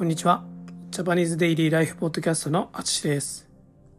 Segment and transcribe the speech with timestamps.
[0.00, 0.42] こんにちは。
[0.92, 3.46] ジャパニーズデイリーライフポッドキャストのあつしです。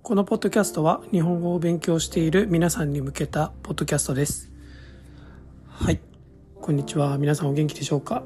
[0.02, 4.52] このポッドキャストは日本語を勉強している皆さんに向けたポッドキャストです。
[5.68, 6.02] はい。
[6.60, 7.20] こんにちは。
[7.20, 8.24] 皆さんお元気でしょうか、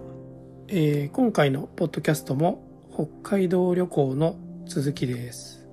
[0.70, 2.64] えー今回のポッドキャストも
[2.94, 3.08] 北
[3.38, 4.38] 海道旅行の
[4.68, 5.68] 続きです。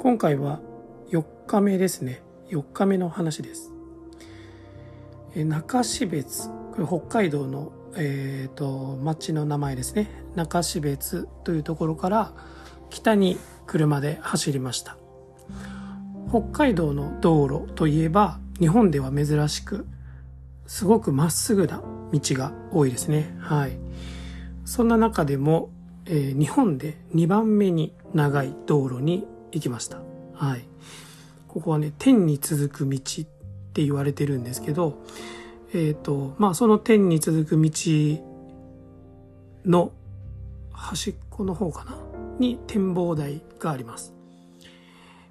[0.00, 0.60] 今回は
[1.12, 2.22] 4日目ですね。
[2.50, 3.72] 4日目の話です。
[5.34, 10.10] えー中標津これ北海道の、えー、と町の名前ですね。
[10.34, 12.32] 中標津というところから
[12.90, 14.96] 北に車で走りました。
[16.30, 19.86] 北海道の道路といえば日本では珍しく
[20.66, 21.82] すごくまっすぐな
[22.12, 23.36] 道が多いですね。
[23.40, 23.78] はい。
[24.64, 25.70] そんな中でも、
[26.06, 30.00] えー日本で2番目に長い道路に行きました。
[30.34, 30.64] はい。
[31.52, 33.24] ここはね天に続く道っ
[33.74, 35.02] て言われてるんですけど
[35.74, 37.70] えっ、と、まあ、その天に続く道
[39.64, 39.92] の
[40.72, 41.96] 端っこの方かな？
[42.38, 44.12] に展望台があります。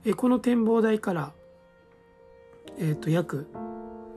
[0.05, 1.31] えこの展望台から、
[2.79, 3.47] えっ、と、約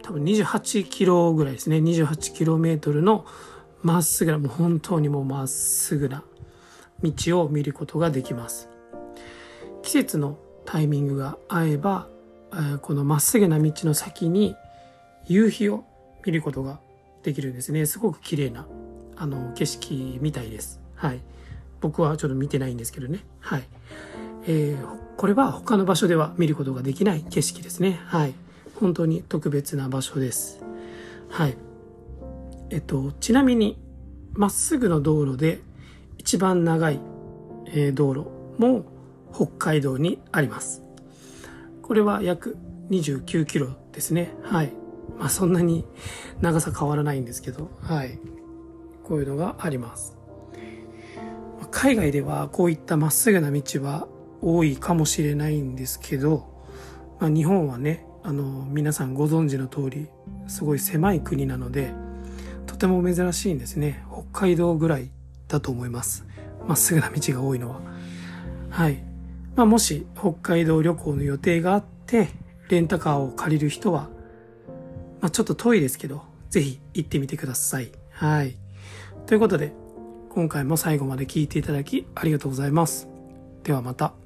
[0.02, 1.78] 多分28キロぐらいですね。
[1.78, 3.26] 28キロメートルの
[3.82, 6.24] まっすぐな、もう本当にもうまっすぐな
[7.02, 8.68] 道を見ることができます。
[9.82, 12.08] 季節のタイミングが合えば、
[12.52, 14.56] えこのまっすぐな道の先に
[15.26, 15.84] 夕日を
[16.24, 16.80] 見ることが
[17.22, 17.86] できるんですね。
[17.86, 18.66] すごく綺麗な、
[19.16, 20.80] あの、景色みたいです。
[20.94, 21.20] はい。
[21.80, 23.20] 僕はちょっと見てないんですけどね。
[23.40, 23.64] はい。
[24.46, 28.00] えーこれは他の場所では見ることができない景色ですね。
[28.06, 28.34] はい。
[28.80, 30.60] 本当に特別な場所です。
[31.28, 31.56] はい。
[32.70, 33.78] えっと、ちなみに、
[34.32, 35.60] まっすぐの道路で
[36.18, 36.98] 一番長い、
[37.68, 38.26] えー道路
[38.58, 38.84] も
[39.32, 40.82] 北海道にあります。
[41.82, 42.56] これは約
[42.90, 44.34] 29キロですね。
[44.42, 44.72] はい。
[45.18, 45.84] まあそんなに
[46.40, 48.18] 長さ変わらないんですけど、はい。
[49.04, 50.16] こういうのがあります。
[51.70, 54.08] 海外ではこういったまっすぐな道は
[54.40, 56.46] 多いかもしれないんですけど、
[57.20, 60.08] まあ日本はね、あの、皆さんご存知の通り、
[60.46, 61.92] すごい狭い国なので、
[62.66, 64.04] とても珍しいんですね。
[64.10, 65.10] 北海道ぐらい
[65.48, 66.24] だと思います。
[66.66, 67.80] まっすぐな道が多いのは。
[68.70, 69.02] はい。
[69.56, 72.28] まあもし北海道旅行の予定があって、
[72.68, 74.08] レンタカーを借りる人は、
[75.24, 77.90] まあちょっと遠いですけど、ぜひ行ってみてください。
[78.10, 78.58] はい。
[79.24, 79.72] ということで、
[80.28, 83.08] 今回も最後まで聴いていただきありがとうございます。
[83.62, 84.23] ではまた。